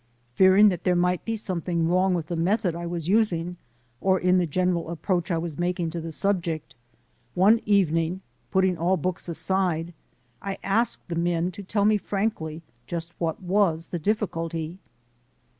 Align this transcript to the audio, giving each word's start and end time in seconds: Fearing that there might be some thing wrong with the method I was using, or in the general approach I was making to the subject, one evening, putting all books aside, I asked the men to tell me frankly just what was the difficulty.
Fearing 0.33 0.69
that 0.69 0.83
there 0.83 0.95
might 0.95 1.23
be 1.25 1.35
some 1.35 1.61
thing 1.61 1.87
wrong 1.87 2.15
with 2.15 2.25
the 2.25 2.35
method 2.35 2.75
I 2.75 2.87
was 2.87 3.07
using, 3.07 3.57
or 3.99 4.19
in 4.19 4.39
the 4.39 4.47
general 4.47 4.89
approach 4.89 5.29
I 5.29 5.37
was 5.37 5.59
making 5.59 5.91
to 5.91 6.01
the 6.01 6.11
subject, 6.11 6.73
one 7.35 7.61
evening, 7.67 8.21
putting 8.49 8.79
all 8.79 8.97
books 8.97 9.29
aside, 9.29 9.93
I 10.41 10.57
asked 10.63 11.07
the 11.07 11.13
men 11.15 11.51
to 11.51 11.61
tell 11.61 11.85
me 11.85 11.97
frankly 11.97 12.63
just 12.87 13.13
what 13.19 13.43
was 13.43 13.89
the 13.89 13.99
difficulty. 13.99 14.79